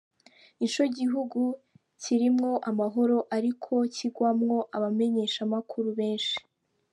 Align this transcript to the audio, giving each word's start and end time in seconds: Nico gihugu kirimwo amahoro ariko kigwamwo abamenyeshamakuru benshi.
Nico 0.57 0.83
gihugu 0.97 1.41
kirimwo 2.01 2.51
amahoro 2.69 3.17
ariko 3.37 3.73
kigwamwo 3.95 4.57
abamenyeshamakuru 4.77 5.89
benshi. 5.99 6.37